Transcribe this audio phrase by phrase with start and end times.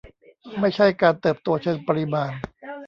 [0.59, 2.31] ไม่ใช่การเติบโตเชิงปริมาณ